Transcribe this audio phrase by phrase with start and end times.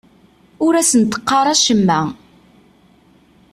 [0.65, 1.99] Ur asent-qqar acemma.